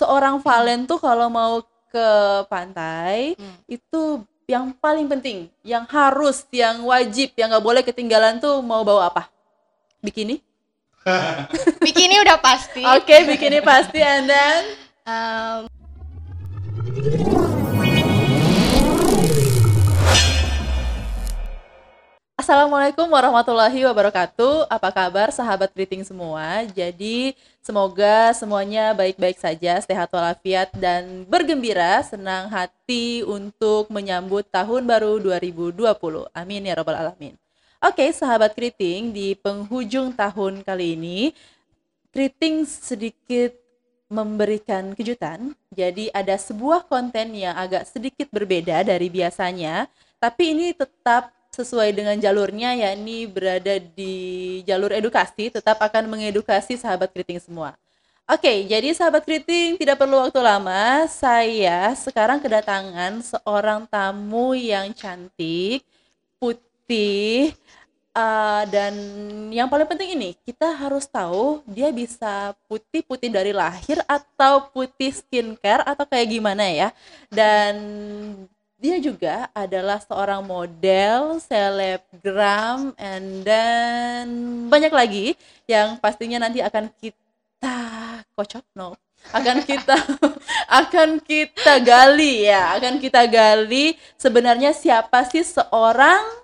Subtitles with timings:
[0.00, 1.60] seorang Valen tuh kalau mau
[1.92, 2.08] ke
[2.48, 3.56] pantai Hmm.
[3.68, 9.12] itu yang paling penting, yang harus, yang wajib, yang nggak boleh ketinggalan tuh mau bawa
[9.12, 9.30] apa?
[10.02, 10.42] Bikini?
[11.84, 12.82] Bikini udah pasti.
[12.82, 14.62] Oke, bikini pasti and then
[15.10, 15.64] Em,
[22.50, 24.66] Assalamualaikum warahmatullahi wabarakatuh.
[24.66, 26.66] Apa kabar sahabat greeting semua?
[26.74, 35.22] Jadi semoga semuanya baik-baik saja, sehat walafiat dan bergembira, senang hati untuk menyambut tahun baru
[35.22, 35.78] 2020.
[36.34, 37.38] Amin ya rabbal alamin.
[37.78, 41.30] Oke, sahabat greeting di penghujung tahun kali ini
[42.10, 43.54] greeting sedikit
[44.10, 45.54] memberikan kejutan.
[45.70, 49.86] Jadi ada sebuah konten yang agak sedikit berbeda dari biasanya,
[50.18, 54.14] tapi ini tetap sesuai dengan jalurnya yakni berada di
[54.62, 57.74] jalur edukasi tetap akan mengedukasi sahabat kriting semua.
[58.30, 61.02] Oke, jadi sahabat kriting tidak perlu waktu lama.
[61.10, 65.82] Saya sekarang kedatangan seorang tamu yang cantik,
[66.38, 67.50] putih,
[68.14, 68.94] eh, dan
[69.50, 75.82] yang paling penting ini kita harus tahu dia bisa putih-putih dari lahir atau putih skincare
[75.82, 76.94] atau kayak gimana ya.
[77.34, 77.74] Dan
[78.80, 84.26] dia juga adalah seorang model, selebgram, and then
[84.72, 85.26] banyak lagi
[85.68, 87.76] yang pastinya nanti akan kita
[88.32, 88.96] kocok, no,
[89.36, 90.00] akan kita
[90.80, 96.40] akan kita gali ya, akan kita gali sebenarnya siapa sih seorang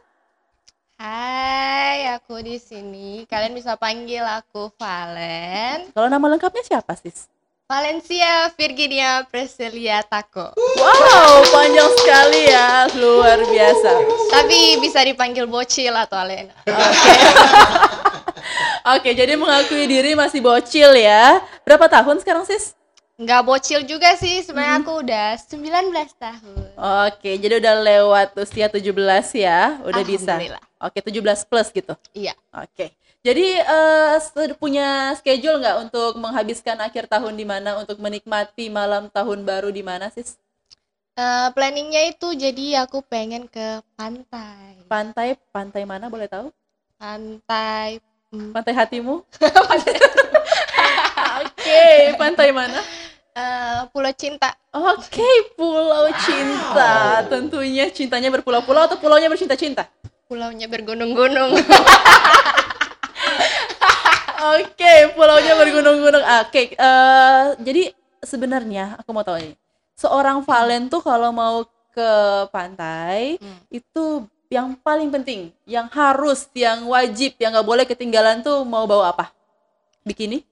[0.96, 3.28] Hai, aku di sini.
[3.28, 5.92] Kalian bisa panggil aku Valen.
[5.92, 7.28] kalau nama lengkapnya siapa sis?
[7.66, 10.54] Valencia Virginia Preselia Tako.
[10.54, 11.42] Wow,
[11.86, 13.90] panjang sekali ya, luar biasa.
[14.30, 16.54] Tapi bisa dipanggil Bocil atau Alena.
[18.96, 21.42] Oke, jadi mengakui diri masih bocil ya.
[21.66, 22.78] Berapa tahun sekarang sis?
[23.18, 26.70] Nggak bocil juga sih, sebenarnya aku udah 19 tahun.
[27.10, 28.86] Oke, jadi udah lewat usia 17
[29.34, 30.38] ya, udah bisa.
[30.78, 31.98] Oke, 17 plus gitu.
[32.14, 32.38] Iya.
[32.54, 32.94] Oke.
[33.26, 39.10] Jadi eh, sudah punya schedule nggak untuk menghabiskan akhir tahun di mana untuk menikmati malam
[39.10, 40.38] tahun baru di mana sis?
[41.16, 44.76] Eh, planningnya itu jadi aku pengen ke pantai.
[44.84, 46.52] Pantai, pantai mana boleh tahu?
[47.00, 48.04] Pantai.
[48.28, 49.24] hmm, Pantai hatimu?
[51.40, 51.84] Oke,
[52.20, 52.84] pantai mana?
[53.32, 54.52] eh, Pulau Cinta.
[54.68, 55.24] Oke,
[55.56, 57.24] Pulau Cinta.
[57.32, 59.88] Tentunya cintanya berpulau-pulau atau pulaunya bercinta-cinta?
[60.28, 61.56] Pulaunya bergunung-gunung.
[64.52, 66.24] Oke, pulaunya bergunung-gunung.
[66.44, 67.88] Oke, eh, jadi
[68.20, 69.56] sebenarnya aku mau tahu nih,
[69.96, 72.10] seorang Valen tuh kalau mau ke
[72.52, 73.58] pantai Hmm.
[73.66, 74.04] itu
[74.46, 79.34] yang paling penting, yang harus, yang wajib, yang nggak boleh ketinggalan tuh mau bawa apa?
[80.04, 80.44] Bikini?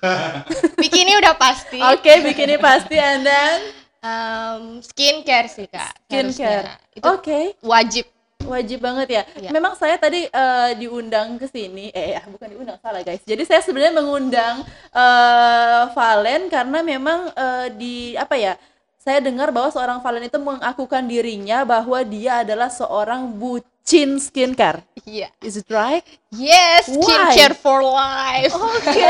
[0.80, 1.80] Bikini udah pasti.
[1.80, 3.58] Oke, bikini pasti, and then
[4.00, 5.92] Em, skincare sih kak.
[6.08, 6.80] skincare.
[7.04, 8.08] Oke, wajib.
[8.40, 9.22] wajib banget ya.
[9.36, 9.50] Iya.
[9.52, 13.20] Memang saya tadi eh, diundang ke sini, eh ya, bukan diundang salah guys.
[13.22, 18.56] Jadi saya sebenarnya mengundang eh, Valen karena memang eh, di apa ya?
[19.00, 24.84] Saya dengar bahwa seorang Valen itu mengakukan dirinya bahwa dia adalah seorang bucin skincare.
[25.08, 25.32] Iya.
[25.40, 26.04] Is it right?
[26.28, 27.00] Yes, Why?
[27.32, 28.52] skincare for life.
[28.52, 28.92] Oke.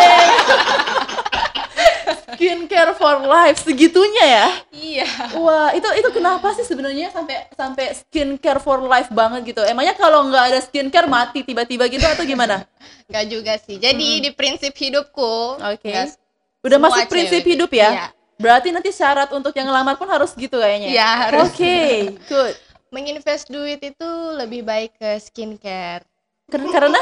[2.30, 4.46] skincare for life segitunya ya.
[4.70, 5.06] Iya.
[5.36, 9.62] Wah, itu itu kenapa sih sebenarnya sampai sampai skincare for life banget gitu?
[9.66, 12.62] Emangnya kalau nggak ada skincare mati tiba-tiba gitu atau gimana?
[13.10, 13.76] Enggak juga sih.
[13.76, 15.58] Jadi di prinsip hidupku.
[15.58, 15.90] Oke.
[15.90, 16.14] nggak-
[16.60, 17.90] Udah masuk prinsip hidup ya?
[17.90, 18.06] Iya.
[18.40, 20.88] Berarti nanti syarat untuk yang ngelamar pun harus gitu kayaknya.
[20.88, 21.52] Iya, harus.
[21.52, 22.56] Oke, good.
[22.88, 26.02] Menginvest duit itu lebih baik ke skincare.
[26.48, 26.98] Ker- Karena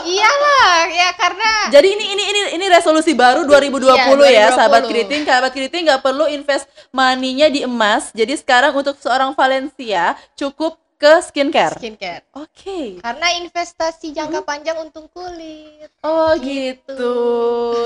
[0.00, 3.92] Iyalah, ya karena jadi ini ini ini ini resolusi baru 2020
[4.24, 4.90] ya, Iya, sahabat 2020.
[4.90, 5.22] keriting.
[5.28, 8.08] Sahabat keriting nggak perlu invest money-nya di emas.
[8.10, 11.80] Jadi sekarang untuk seorang Valencia cukup ke skincare.
[11.80, 12.28] skincare.
[12.36, 13.00] Oke.
[13.00, 15.88] Karena investasi jangka panjang untung kulit.
[16.04, 17.16] Oh gitu.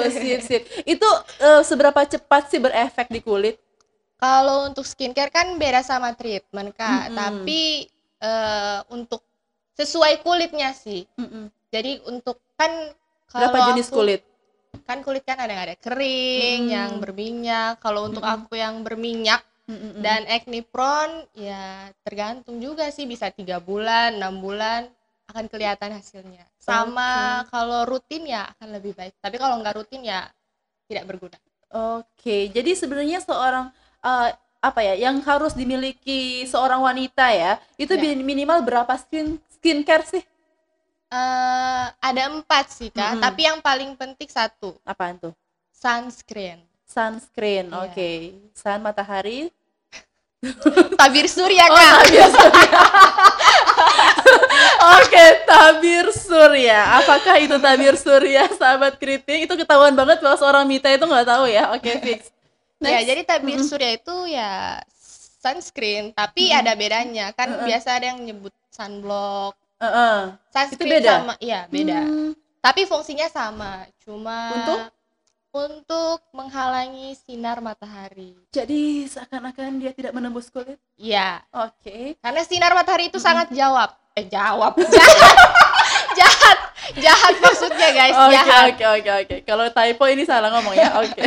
[0.02, 0.62] Sip sip.
[0.82, 1.06] Itu
[1.38, 3.54] eh, seberapa cepat sih berefek di kulit?
[4.18, 7.06] Kalau untuk skincare kan beda sama treatment, Kak.
[7.06, 7.14] Mm-mm.
[7.14, 7.86] Tapi
[8.18, 9.22] eh, untuk
[9.74, 11.06] sesuai kulitnya sih.
[11.14, 11.54] Mm-mm.
[11.70, 12.70] Jadi untuk kan
[13.30, 14.22] Berapa jenis aku- kulit?
[14.82, 16.74] Kan kulit kan ada yang ada kering, Mm-mm.
[16.74, 17.78] yang berminyak.
[17.78, 18.42] Kalau untuk Mm-mm.
[18.42, 19.38] aku yang berminyak
[19.68, 19.92] Mm-mm.
[20.04, 24.80] dan acne prone ya tergantung juga sih bisa tiga bulan, enam bulan
[25.30, 26.44] akan kelihatan hasilnya.
[26.60, 29.14] Sama kalau rutin ya akan lebih baik.
[29.24, 30.28] Tapi kalau nggak rutin ya
[30.88, 31.38] tidak berguna.
[31.74, 33.66] Oke, jadi sebenarnya seorang
[34.04, 34.30] eh,
[34.64, 38.00] apa ya yang harus dimiliki seorang wanita ya itu Ya.
[38.00, 40.22] bi- minimal berapa skin skincare sih?
[41.20, 43.24] eh ada empat sih kak, Mm-mm.
[43.24, 45.32] tapi yang paling penting satu Apaan tuh?
[45.80, 46.60] sunscreen.
[46.86, 47.68] Sunscreen.
[47.68, 47.80] Iya.
[47.84, 48.10] Oke.
[48.52, 49.48] Sun matahari.
[51.00, 52.80] tabir surya Oh, kak tabir surya.
[55.00, 56.80] Oke, tabir surya.
[57.00, 59.48] Apakah itu tabir surya, sahabat kritik?
[59.48, 61.72] Itu ketahuan banget kalau seorang Mita itu nggak tahu ya.
[61.72, 62.28] Oke, fix.
[62.76, 63.08] ya Next.
[63.08, 64.76] jadi tabir surya itu ya
[65.40, 67.64] sunscreen tapi ada bedanya kan Mm-mm.
[67.64, 70.32] biasa ada yang nyebut sunblock Heeh.
[70.52, 71.12] sunscreen beda?
[71.20, 74.78] sama iya beda Hmm, tapi fungsinya sama cuma Untuk?
[75.54, 80.82] Untuk menghalangi sinar matahari jadi seakan-akan dia tidak menembus kulit.
[80.98, 82.18] iya Oke.
[82.18, 85.38] karena sinar matahari itu sangat jawab eh jawab jahat
[86.18, 86.58] jahat
[86.98, 89.36] jahat maksudnya guys Oke, jahat oke, oke, oke.
[89.46, 90.90] Kalau typo ini salah ngomong ya.
[91.02, 91.22] Oke.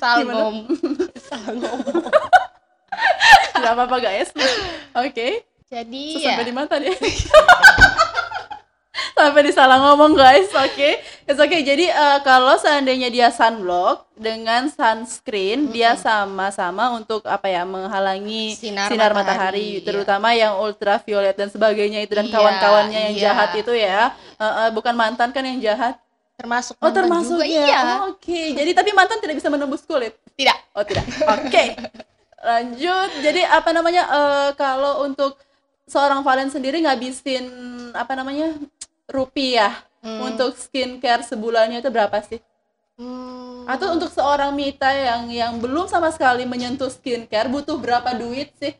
[0.00, 0.68] salgom
[1.16, 2.04] salah ngomong
[3.52, 4.28] Gak apa-apa guys.
[4.96, 5.44] Oke.
[5.68, 6.88] jadi Terus ya sampai di mana tadi?
[9.22, 10.50] sampai di salah ngomong guys.
[10.50, 10.98] Oke.
[11.22, 11.62] It's okay.
[11.62, 18.90] Jadi eh, kalau seandainya dia sunblock dengan sunscreen, dia sama-sama untuk apa ya menghalangi Sinar
[18.90, 19.86] sinar, matahari, matahari, iya.
[19.86, 23.22] terutama yang ultraviolet dan sebagainya itu dan Iya, kawan-kawannya yang iya.
[23.30, 24.10] jahat itu ya.
[24.38, 25.94] Eh, eh, bukan mantan kan yang jahat?
[26.32, 27.64] termasuk Oh termasuk juga, ya.
[27.70, 28.56] iya Oh, Oke.
[28.56, 30.18] Jadi tapi mantan tidak bisa menembus kulit.
[30.34, 31.06] tidak Oh tidak.
[31.38, 31.78] Oke.
[32.42, 33.10] Lanjut.
[33.22, 35.38] Jadi apa namanya eh, kalau untuk
[35.86, 37.44] seorang Valen sendiri ngabisin
[37.92, 38.54] apa namanya
[39.08, 39.74] rupiah.
[40.02, 40.18] Hmm.
[40.34, 42.42] untuk skincare sebulannya itu berapa sih?
[42.98, 48.50] Hmm, Atau untuk seorang Mita yang yang belum sama sekali menyentuh skincare butuh berapa duit
[48.58, 48.74] sih?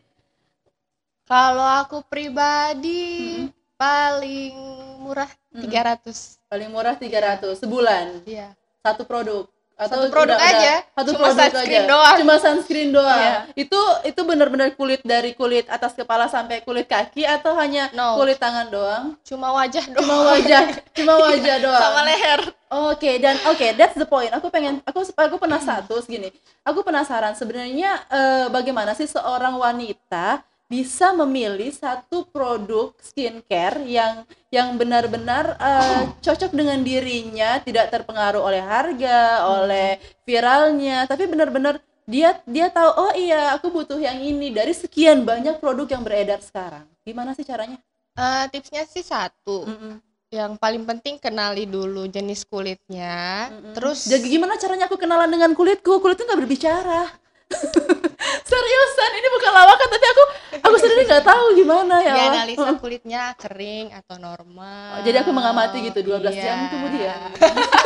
[1.22, 3.46] kalau aku pribadi
[3.78, 4.52] paling
[5.00, 8.26] murah 300 Paling murah 300 sebulan?
[8.26, 8.52] Iya.
[8.82, 9.46] Satu produk
[9.88, 11.88] Satu produk aja, satu cuma produk sunscreen aja.
[11.88, 12.16] doang.
[12.20, 13.36] cuma sunscreen doang Iya.
[13.56, 18.16] itu itu benar-benar kulit dari kulit atas kepala sampai kulit kaki atau hanya No.
[18.16, 20.62] kulit tangan doang cuma wajah doang cuma wajah
[20.92, 22.40] cuma wajah doang sama leher
[22.72, 24.32] Oke dan oke that's the point.
[24.32, 26.32] Aku pengen aku aku penasaran terus gini.
[26.64, 30.40] Aku penasaran sebenarnya eh, bagaimana sih seorang wanita
[30.72, 38.64] bisa memilih satu produk skincare yang yang benar-benar eh, cocok dengan dirinya, tidak terpengaruh oleh
[38.64, 41.76] harga, oleh viralnya, tapi benar-benar
[42.08, 46.40] dia dia tahu oh iya aku butuh yang ini dari sekian banyak produk yang beredar
[46.40, 46.88] sekarang.
[47.04, 47.76] Gimana sih caranya?
[48.12, 49.96] Eh, tipsnya sih satu Mm-mm.
[50.28, 53.72] yang paling penting kenali dulu jenis kulitnya Mm-mm.
[53.72, 57.08] terus jadi gimana caranya aku kenalan dengan kulitku kulitku nggak berbicara
[58.50, 60.22] seriusan ini bukan lawakan tapi aku
[60.60, 62.14] aku sendiri nggak tahu gimana ya.
[62.16, 64.98] Dianalisa kulitnya kering atau normal.
[64.98, 66.68] Oh, jadi aku mengamati gitu 12 jam Iya.
[66.68, 67.18] kemudian.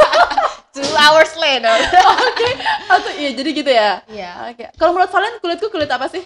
[0.77, 1.73] Two hours later.
[2.29, 2.49] Oke
[2.87, 3.91] atau iya jadi gitu ya?
[4.07, 4.31] Iya.
[4.51, 6.21] Oke kalau menurut Valen kulitku kulit apa sih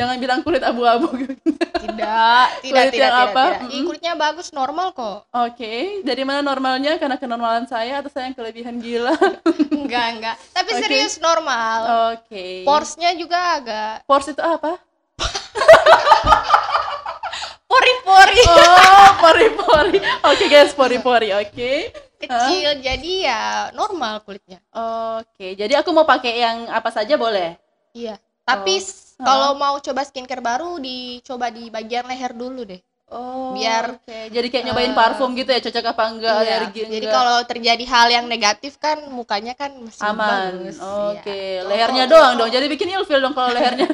[0.00, 1.34] jangan bilang kulit abu-abu gitu.
[1.76, 3.44] tidak tidak Kulit tidak yang tidak, apa?
[3.44, 3.68] tidak.
[3.76, 5.28] Ih, kulitnya bagus normal kok.
[5.28, 6.96] Oke dari mana normalnya?
[6.96, 9.12] Karena kenormalan saya atau saya yang kelebihan gila?
[9.76, 10.36] Enggak enggak.
[10.56, 10.80] Tapi Oke.
[10.80, 11.78] serius normal.
[12.16, 12.64] Oke.
[12.64, 14.80] Porsnya juga agak pores itu apa?
[17.66, 18.42] Pori-pori.
[18.50, 19.98] Oh pori-pori.
[20.26, 21.30] Oke guys pori-pori.
[21.36, 21.92] Oke.
[22.20, 23.40] Kecil jadi ya
[23.72, 24.60] normal kulitnya.
[25.16, 27.56] Oke, jadi aku mau pakai yang apa saja boleh?
[27.90, 28.14] iya
[28.46, 29.09] tapi Oh.
[29.22, 32.80] Kalau mau coba skincare baru dicoba di bagian leher dulu deh
[33.10, 34.30] Oh, Biar, oke.
[34.30, 37.84] jadi kayak nyobain eh, parfum gitu ya, cocok apa enggak, Iya, alergi jadi kalau terjadi
[37.90, 40.62] hal yang negatif kan mukanya kan masih aman.
[40.62, 41.66] bagus Oke, Iya.
[41.66, 42.46] lehernya doang dong.
[42.46, 43.90] Jadi bikin ilfil dong kalau lehernya.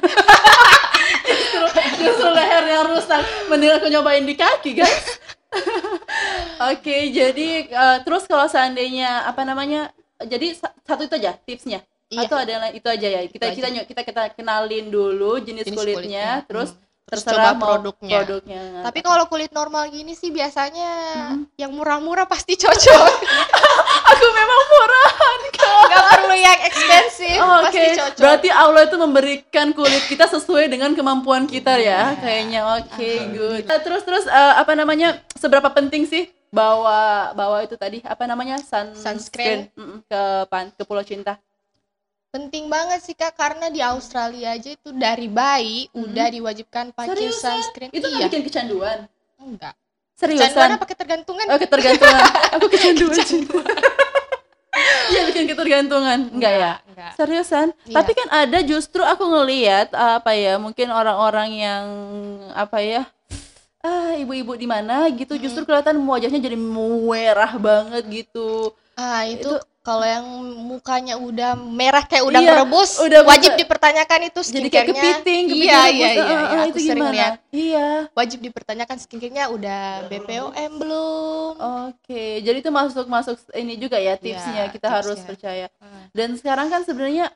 [1.25, 1.65] justru,
[1.97, 3.25] justru lehernya rusak.
[3.49, 5.17] Mending aku nyobain di kaki, guys.
[6.69, 9.97] Oke, jadi eh, terus kalau seandainya apa namanya?
[10.19, 11.81] Jadi sa- satu itu aja tipsnya.
[12.07, 12.25] Iya.
[12.25, 13.21] Atau ada itu aja ya.
[13.25, 13.83] Kita Itu kita aja.
[13.83, 16.29] kita kita kenalin dulu jenis, Jenis kulitnya, kulitnya.
[16.47, 16.85] terus Hmm.
[17.07, 18.19] Terus terserah coba mau produknya.
[18.19, 18.63] produknya.
[18.83, 20.91] tapi kalau kulit normal gini sih biasanya
[21.31, 21.47] Hmm.
[21.55, 23.11] yang murah-murah pasti cocok
[24.11, 25.83] aku memang murahan kak.
[25.87, 30.67] nggak perlu yang ekspensif Oh, Oke, pasti cocok berarti Allah itu memberikan kulit kita sesuai
[30.67, 32.19] dengan kemampuan kita ya, Iya.
[32.19, 32.61] kayaknya.
[32.77, 33.63] Oke, good.
[33.65, 35.09] Nah, terus terus eh, apa namanya?
[35.33, 39.71] Seberapa penting sih bawa bawa itu tadi apa namanya sun Sunscreen.
[39.73, 41.39] mm-mm, ke pan ke Pulau Cinta?
[42.37, 46.05] Penting banget sih kak karena di Australia aja itu dari bayi Hmm.
[46.05, 47.57] udah diwajibkan pakai Seriusan?
[47.57, 49.09] sunscreen Itu iya bikin kecanduan?
[49.39, 49.73] enggak
[50.13, 50.45] Seriusan?
[50.47, 52.23] Kecanduan apa ketergantungan Oh, ketergantungan.
[52.53, 53.17] Aku kecanduan.
[55.07, 56.19] Iya bikin ketergantungan.
[56.31, 56.73] Enggak ya?
[56.85, 57.73] enggak Seriusan?
[57.85, 57.97] Iya.
[57.97, 61.85] Tapi kan ada justru aku ngelihat apa ya, mungkin orang-orang yang
[62.53, 63.03] apa ya?
[63.81, 68.73] Ah, ibu-ibu di mana gitu justru kelihatan wajahnya jadi merah banget gitu.
[68.95, 70.27] ah itu, Itu- kalau yang
[70.67, 74.99] mukanya udah merah kayak udah Iya, merebus udah wajib buka- dipertanyakan itu Jadi kayak skincare-nya
[75.15, 75.95] kepiting, kepiting iya rebus.
[75.95, 76.59] iya iya, iya.
[76.59, 77.15] aku itu sering gimana?
[77.15, 77.89] lihat Iya.
[78.13, 81.53] wajib dipertanyakan skincare-nya udah BPOM belum
[81.87, 85.29] Oke, jadi itu masuk masuk ini juga ya tipsnya Iya, kita harus tipsnya.
[85.29, 85.67] percaya.
[85.79, 86.05] Hmm.
[86.11, 87.31] Dan sekarang kan sebenarnya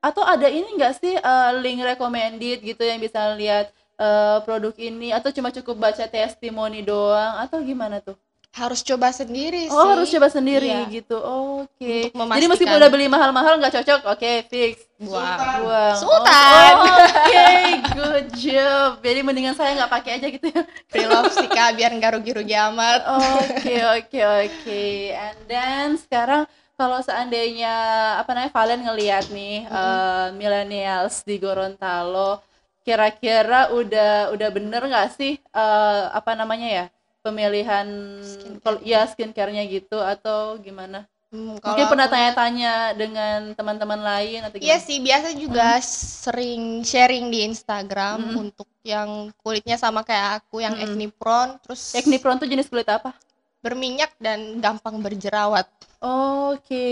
[0.00, 5.12] atau ada ini enggak sih eh, link recommended gitu yang bisa lihat eh, produk ini
[5.12, 8.16] atau cuma cukup baca testimoni doang atau gimana tuh?
[8.52, 10.84] Harus coba sendiri sih Oh, harus coba sendiri Iya.
[10.92, 11.16] gitu.
[11.16, 12.12] Oke.
[12.12, 14.76] Untuk Jadi meskipun udah beli mahal-mahal nggak cocok, oke fix.
[14.98, 15.96] buang Buang.
[15.98, 16.74] Sultan.
[16.78, 16.94] Oh,
[17.26, 17.48] Oke,
[17.90, 19.00] good job.
[19.00, 20.62] Jadi mendingan saya nggak pakai aja gitu ya.
[20.86, 23.00] free love sih kak biar nggak rugi-rugi amat
[23.40, 24.84] Oke oke oke.
[25.10, 26.44] And then sekarang
[26.74, 27.72] kalau seandainya
[28.16, 32.38] apa namanya Valen ngelihat nih eh, millennials di Gorontalo,
[32.82, 36.84] kira-kira udah udah bener nggak sih eh, apa namanya ya
[37.22, 37.86] pemilihan
[38.20, 38.60] Skincare.
[38.62, 41.06] kalau ya skincare-nya gitu atau gimana?
[41.32, 47.32] Hmm, kalau Mungkin pernah tanya-tanya dengan teman-teman lain atau Iya sih, biasa juga sering sharing
[47.32, 48.42] di Instagram Mm-mm.
[48.44, 50.84] untuk yang kulitnya sama kayak aku yang Mm-mm.
[50.92, 53.16] acne prone, terus Acne prone tuh jenis kulit apa?
[53.64, 55.64] berminyak dan gampang berjerawat.
[56.02, 56.84] Oke,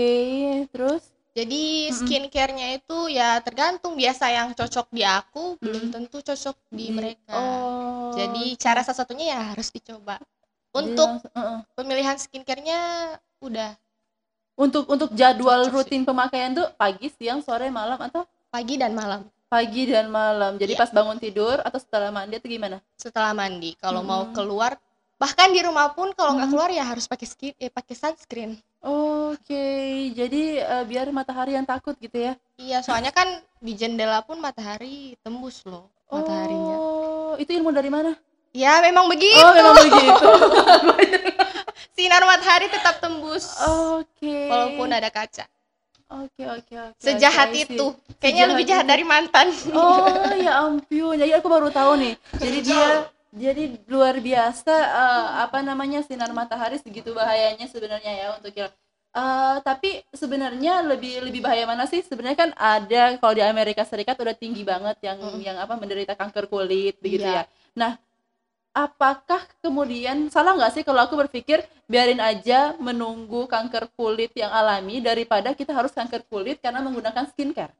[0.73, 1.03] terus?
[1.31, 5.91] Jadi skincare-nya itu ya tergantung biasa yang cocok di aku belum Mm.
[5.95, 7.31] tentu cocok di mereka.
[7.31, 8.11] Oh.
[8.11, 10.19] Jadi cara salah satunya ya harus dicoba.
[10.19, 11.59] Jadi Untuk langsung- uh-uh.
[11.73, 12.79] pemilihan skincare-nya
[13.39, 13.71] udah
[14.53, 15.73] Untuk untuk jadwal Cocok sih.
[15.73, 20.55] rutin pemakaian tuh pagi, siang, sore, malam atau pagi dan malam pagi dan malam.
[20.55, 20.79] Jadi Iya.
[20.79, 22.77] pas bangun tidur atau setelah mandi atau gimana?
[22.95, 23.75] setelah mandi.
[23.75, 24.31] Kalau mau Mm.
[24.31, 24.75] keluar
[25.15, 26.53] bahkan di rumah pun kalau nggak Mm.
[26.53, 28.55] keluar ya harus pakai skin eh pakai sunscreen.
[28.81, 29.65] Oke,
[30.17, 32.33] jadi eh, biar matahari yang takut gitu ya.
[32.57, 33.29] Iya, soalnya kan
[33.61, 36.77] di jendela pun matahari tembus loh mataharinya.
[36.81, 38.17] Oh, itu ilmu dari mana?
[38.51, 39.39] Ya, memang begitu.
[39.39, 40.27] Oh, memang begitu.
[41.95, 44.49] Sinar matahari tetap tembus Oke.
[44.49, 45.45] walaupun ada kaca.
[46.11, 46.99] Oke, oke, oke.
[46.99, 47.63] Sejahat see.
[47.63, 47.95] itu.
[48.19, 48.91] Kayaknya lebih Sejahat jahat itu.
[48.91, 49.47] dari mantan.
[49.71, 52.13] Oh ya ampun, jadi aku baru tahu nih.
[52.35, 58.51] Jadi dia jadi luar biasa eh, apa namanya sinar matahari segitu bahayanya sebenarnya ya untuk
[58.51, 58.69] kita.
[59.11, 61.99] Eh, tapi sebenarnya lebih lebih bahaya mana sih?
[62.03, 65.39] Sebenarnya kan ada kalau di Amerika Serikat udah tinggi banget yang Mm.
[65.43, 67.43] yang apa menderita kanker kulit begitu Iya.
[67.43, 67.51] ya.
[67.75, 67.91] Nah,
[68.71, 71.59] apakah kemudian salah nggak sih kalau aku berpikir
[71.91, 77.75] biarin aja menunggu kanker kulit yang alami daripada kita harus kanker kulit karena menggunakan skincare?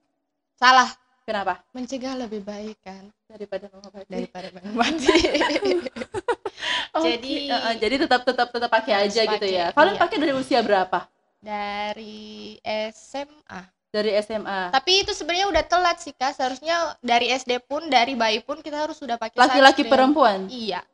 [0.60, 0.92] Salah.
[1.32, 1.64] Kenapa?
[1.72, 4.12] Mencegah lebih baik kan Daripada mengobati.
[4.12, 5.08] daripada mengobati.
[7.00, 9.72] Oke, Jadi- uh, uh, jadi tetap tetap tetap pakai aja gitu pakai, ya.
[9.72, 10.02] Kalian iya.
[10.04, 11.08] pakai dari usia berapa?
[11.42, 12.56] dari
[12.94, 13.62] SMA.
[13.92, 14.72] Dari SMA.
[14.72, 16.38] Tapi itu sebenarnya udah telat sih Kak.
[16.38, 20.48] Seharusnya dari SD pun, dari bayi pun kita harus sudah pakai Laki-laki perempuan.
[20.48, 20.86] Iya.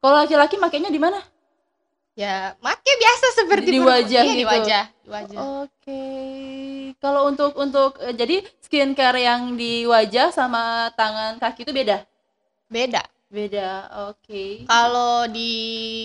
[0.00, 1.20] Kalau laki-laki makainya di mana?
[2.20, 4.52] Ya, make biasa seperti Di wajah Iya, di gitu.
[4.52, 5.38] wajah, di wajah.
[5.64, 6.04] Oke.
[7.00, 12.04] Kalau untuk untuk eh, jadi skincare yang di wajah sama tangan kaki itu beda.
[12.68, 13.00] Beda.
[13.32, 13.88] Beda.
[14.12, 14.68] Oke.
[14.68, 15.52] Kalau di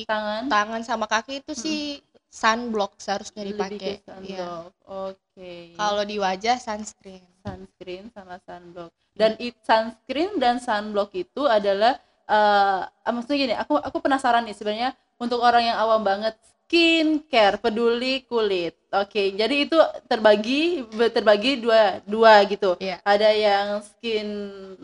[0.07, 1.99] Tangan tangan sama kaki itu sih
[2.31, 3.99] sunblock seharusnya dipakai.
[4.07, 4.71] sunblock.
[4.87, 5.75] Oke.
[5.75, 7.27] Kalau di wajah sunscreen.
[7.43, 8.95] sunscreen sama sunblock.
[9.11, 14.89] Dan it, sunscreen dan sunblock itu adalah eh maksudnya gini, aku aku penasaran nih sebenarnya
[15.17, 18.73] untuk orang yang awam banget skincare peduli kulit.
[18.89, 22.73] Oke, jadi itu terbagi terbagi dua dua gitu.
[22.79, 22.97] Iya.
[23.01, 24.27] Ada yang skin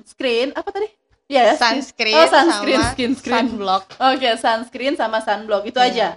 [0.06, 0.88] screen apa tadi?
[1.26, 3.36] Ya, skin- Sunscreen, Oh, sunscreen, sama skin screen.
[3.48, 3.84] sunblock.
[3.98, 5.88] Oke, sunscreen sama sunblock itu Iya.
[5.88, 6.08] aja.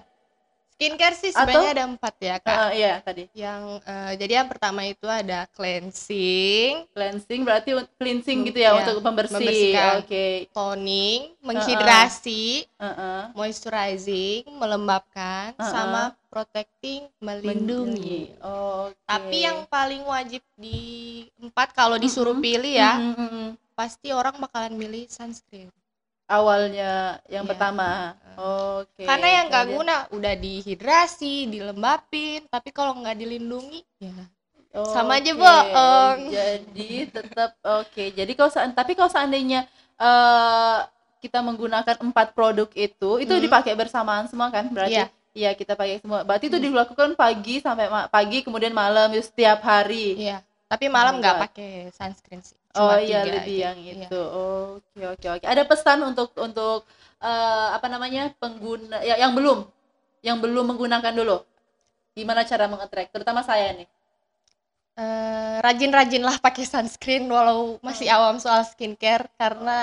[0.74, 2.50] Skincare sih Atau- sebenarnya ada empat ya kak.
[2.50, 3.24] Eh, iya tadi.
[3.32, 8.78] Yang eh, jadi yang pertama itu ada cleansing, Cleansing berarti cleansing Hmm, gitu ya iya,
[8.82, 9.38] untuk pembersih.
[9.38, 9.92] membersihkan.
[10.00, 10.26] Oke.
[10.50, 13.20] toning, menghidrasi, Heeh.
[13.32, 15.62] moisturizing, melembabkan, Uh-uh.
[15.64, 18.34] sama protecting, melindungi.
[18.36, 18.98] Oke.
[19.04, 20.78] Tapi yang paling wajib di
[21.38, 23.48] empat kalau disuruh pilih ya, Mm, mm, mm.
[23.72, 25.70] pasti orang bakalan milih sunscreen.
[26.24, 27.50] awalnya yang Iya.
[27.52, 28.16] pertama.
[28.38, 29.04] Oke.
[29.06, 34.14] Karena yang nggak guna udah dihidrasi, dilembapin, tapi kalau nggak dilindungi, ya
[34.82, 36.18] sama aja Oke, bohong.
[36.34, 38.04] Jadi tetap oke.
[38.10, 40.78] Jadi kalau tapi kalau seandainya eh
[41.22, 43.42] kita menggunakan empat produk itu, itu Hmm.
[43.46, 44.66] dipakai bersamaan semua kan?
[44.68, 45.06] Berarti Iya.
[45.34, 46.22] Iya kita pakai semua.
[46.22, 46.66] Berarti itu Hmm.
[46.70, 50.14] dilakukan pagi sampai pagi kemudian malam itu setiap hari.
[50.18, 50.42] Iya.
[50.70, 51.42] Tapi malam Oh nggak God.
[51.50, 52.58] pakai sunscreen sih.
[52.74, 54.08] Oh Cuma iya tiga lebih yang Iya.
[54.10, 54.20] itu.
[54.82, 55.46] Oke oke oke.
[55.46, 56.78] Ada pesan untuk untuk
[57.22, 59.58] eh, apa namanya pengguna ya, yang belum
[60.26, 61.36] yang belum menggunakan dulu.
[62.18, 63.08] Gimana cara mengetrack?
[63.14, 63.88] Terutama saya nih.
[64.94, 68.14] Eh, rajin-rajinlah pakai sunscreen walau masih Hmm.
[68.14, 69.78] awam soal skincare karena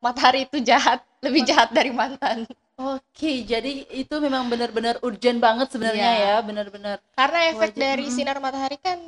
[0.00, 2.48] matahari itu jahat, lebih jahat dari mantan.
[2.80, 6.24] Oke, jadi itu memang benar-benar urgent banget sebenarnya Iya.
[6.24, 8.98] ya, benar-benar Karena efek Wajib, dari sinar matahari kan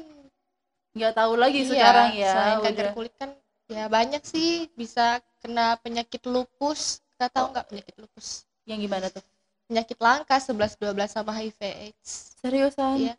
[0.94, 2.30] nggak tahu lagi iya, sekarang ya.
[2.30, 2.94] selain kanker udah.
[2.94, 3.30] kulit kan
[3.66, 7.04] ya banyak sih bisa kena penyakit lupus.
[7.14, 8.48] Gak tahu nggak penyakit lupus?
[8.66, 9.24] Yang gimana tuh?
[9.70, 12.36] Penyakit langka 11 12 sama HIV AIDS.
[12.40, 12.96] Seriusan?
[13.00, 13.14] Iya.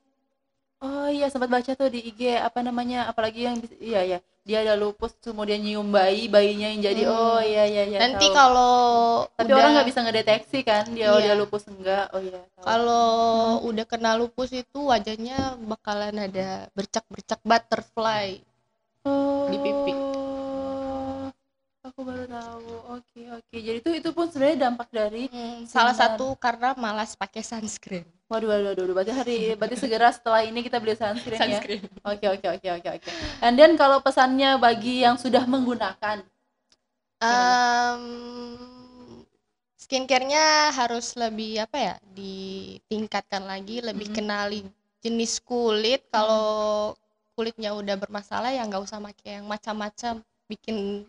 [0.83, 4.77] Oh iya sempat baca tuh di IG apa namanya apalagi yang iya ya dia ada
[4.77, 7.17] lupus kemudian nyium bayi bayinya yang jadi Hmm.
[7.17, 8.37] oh iya iya iya Nanti tahu.
[8.37, 8.75] kalau
[9.33, 11.25] tapi udah- orang nggak bisa ngedeteksi kan dia oh, Iya.
[11.25, 12.61] dia lupus enggak oh iya tahu.
[12.61, 13.09] kalau
[13.65, 18.37] udah kena lupus itu wajahnya bakalan ada bercak-bercak butterfly.
[19.03, 19.93] oh, di pipi.
[21.81, 26.33] aku baru tahu oke oke jadi itu itu pun sebenarnya dampak dari Hmm, salah satu
[26.35, 28.05] karena malas pakai sunscreen.
[28.25, 31.61] Waduh waduh waduh berarti hari berarti segera setelah ini kita beli sunscreen ya?
[31.61, 31.81] Sunscreen.
[32.01, 33.09] oke oke oke oke oke.
[33.45, 36.25] And then kalau pesannya bagi yang sudah menggunakan
[37.23, 38.03] Em,
[39.79, 41.95] skincare-nya harus lebih apa ya?
[42.11, 44.15] Ditingkatkan lagi lebih Mhm.
[44.15, 44.59] kenali
[44.99, 46.03] jenis kulit.
[46.11, 46.93] Kalau
[47.33, 50.19] kulitnya udah bermasalah ya nggak usah pakai yang macam-macam.
[50.45, 51.07] Bikin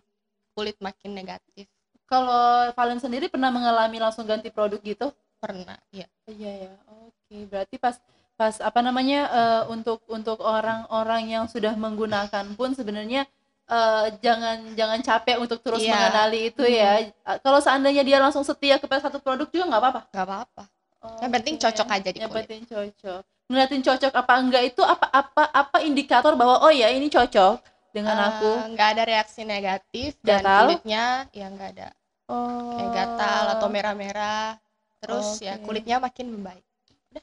[0.56, 1.66] kulit makin negatif.
[2.06, 7.36] Kalau Valen sendiri pernah mengalami langsung ganti produk gitu pernah ya Iya ya, oke.
[7.46, 7.96] Berarti pas
[8.34, 13.24] pas apa namanya eh, untuk untuk orang-orang yang sudah menggunakan pun sebenarnya
[13.66, 15.94] eh, jangan jangan capek untuk terus Iya.
[15.94, 16.92] mengenali itu ya.
[17.02, 20.00] Eh, Kalau seandainya dia langsung setia kepada satu produk juga nggak apa-apa.
[20.10, 20.64] nggak apa-apa
[21.22, 23.22] yang penting cocok aja di Yang kulit penting cocok.
[23.46, 27.62] Ngeliatin cocok apa enggak itu apa apa apa indikator bahwa oh ya ini cocok
[27.94, 28.50] dengan aku.
[28.50, 30.60] Eh, nggak ada reaksi negatif dan Gatal?
[30.66, 31.88] kulitnya ya nggak ada
[32.26, 32.74] Oh.
[32.74, 34.58] kayak gatal atau merah-merah
[35.00, 35.64] terus ya Oke.
[35.68, 36.64] kulitnya makin membaik.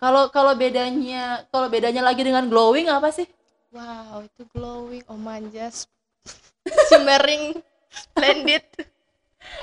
[0.01, 3.29] Kalau kalau bedanya kalau bedanya lagi dengan glowing apa sih?
[3.73, 5.01] wow itu glowing.
[5.09, 5.89] Oh manjas.
[6.89, 7.57] Shimmering.
[7.89, 8.65] Splendid.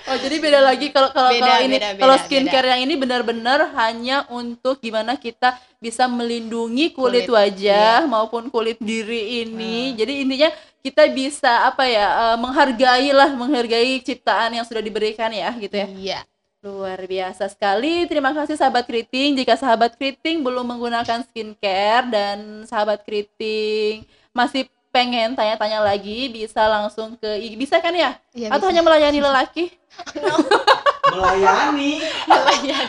[0.07, 2.95] Oh jadi beda lagi kalau kalau Beda, kalau ini beda, beda, kalau skincare yang ini
[3.01, 9.97] benar-benar hanya untuk gimana kita bisa melindungi kulit, Kulit, wajah maupun kulit diri ini.
[9.97, 10.53] Jadi intinya
[10.85, 15.87] kita bisa apa ya eh, menghargai lah menghargai ciptaan yang sudah diberikan ya gitu ya.
[15.93, 16.21] iya
[16.61, 18.05] Luar biasa sekali.
[18.05, 19.33] Terima kasih sahabat keriting.
[19.33, 24.05] Jika sahabat keriting belum menggunakan skincare dan sahabat keriting
[24.37, 28.13] masih pengen tanya-tanya lagi bisa langsung ke IG bisa kan ya?
[28.37, 28.77] Iya, Atau bisa.
[28.77, 29.73] hanya melayani lelaki?
[31.11, 31.93] melayani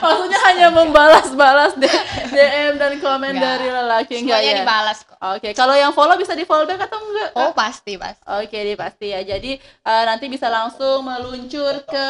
[0.02, 3.44] Maksudnya hanya membalas-balas DM dan komen Enggak.
[3.44, 4.60] dari lelaki enggak semuanya ya?
[4.64, 7.30] dibalas kok Oke, kalau yang follow bisa di follow back atau enggak?
[7.34, 7.42] Kak?
[7.42, 9.22] oh pasti pasti Oke, di pasti ya.
[9.22, 12.06] Jadi eh, nanti bisa langsung meluncur ke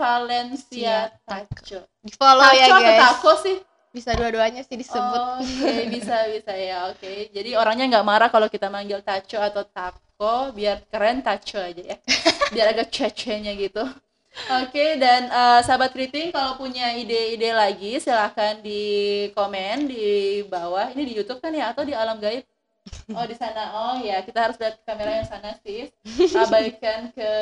[0.00, 1.84] Valencia Taco.
[2.00, 3.56] di follow Taco ya atau guys taco sih?
[3.92, 6.92] bisa dua-duanya sih disebut Oke, bisa bisa ya.
[6.92, 7.32] Oke.
[7.32, 11.96] Jadi orangnya nggak marah kalau kita manggil Taco atau Taco, biar keren Taco aja ya.
[12.54, 13.82] Biar agak cece-nya gitu.
[14.46, 20.92] Oke, dan eh, sahabat keriting kalau punya ide-ide lagi silahkan di komen di bawah.
[20.92, 22.44] Ini di YouTube kan ya atau di alam gaib?
[23.16, 23.74] Oh di sana.
[23.74, 25.90] Oh ya, kita harus lihat kamera yang sana sih.
[26.38, 27.32] Abaikan ke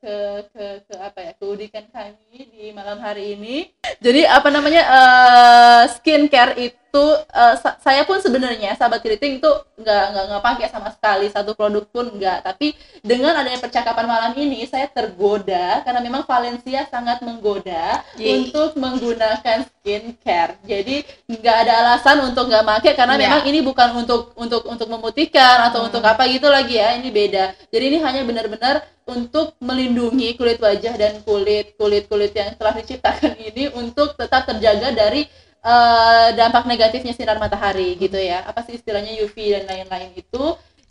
[0.00, 0.14] ke
[0.48, 1.32] ke ke apa ya?
[1.36, 3.68] Keudikan kami di malam hari ini.
[4.00, 10.04] Jadi apa namanya eh, skincare itu eh, sa- saya pun sebenarnya sahabat keriting itu nggak
[10.10, 12.40] nggak nggak pakai sama sekali satu produk pun nggak.
[12.40, 12.72] Tapi
[13.04, 18.48] dengan adanya percakapan malam ini saya tergoda karena memang Valencia sangat menggoda Yeay.
[18.48, 20.56] untuk menggunakan skincare.
[20.64, 23.22] Jadi nggak ada alasan untuk nggak pakai karena Iya.
[23.28, 25.88] memang ini bukan untuk untuk untuk memutihkan atau Hmm.
[25.92, 26.96] untuk apa gitu lagi ya.
[26.96, 27.44] Ini beda.
[27.68, 33.40] Jadi ini hanya benar-benar untuk melindungi kulit wajah dan kulit kulit kulit yang telah diciptakan
[33.40, 35.24] ini untuk tetap terjaga dari
[35.62, 38.44] eh, dampak negatifnya sinar matahari gitu ya.
[38.46, 40.44] Apa sih istilahnya UV dan lain-lain itu.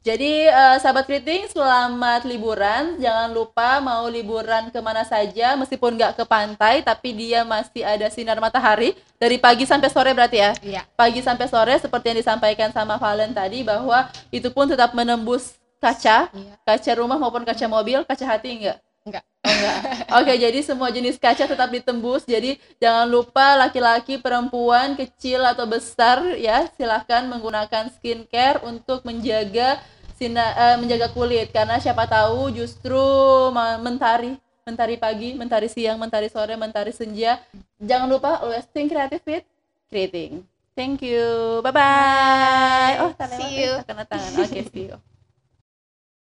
[0.08, 2.96] Jadi eh, sahabat keriting selamat liburan.
[2.98, 8.08] Jangan lupa mau liburan ke mana saja meskipun nggak ke pantai tapi dia masih ada
[8.08, 12.70] sinar matahari dari pagi sampai sore berarti ya iya pagi sampai sore seperti yang disampaikan
[12.70, 18.02] sama Valen tadi bahwa itu pun tetap menembus kaca, iya kaca rumah maupun kaca mobil,
[18.04, 18.78] kaca hati enggak?
[19.08, 19.24] Enggak.
[19.48, 19.76] Oh, enggak.
[20.20, 22.28] Oke, jadi semua jenis kaca tetap ditembus.
[22.28, 29.80] Jadi jangan lupa laki-laki, perempuan, kecil atau besar ya, silahkan menggunakan skincare untuk menjaga
[30.20, 33.00] sina, eh, menjaga kulit karena siapa tahu justru
[33.80, 34.36] mentari
[34.68, 37.40] mentari pagi, mentari siang, mentari sore, mentari senja.
[37.80, 39.48] Jangan lupa always think creative with
[39.88, 40.44] creating.
[40.76, 41.64] Thank you.
[41.64, 42.94] Bye bye.
[43.02, 43.80] Oh, See you.
[43.88, 44.44] kena tangan.
[44.44, 45.00] Oke, see you.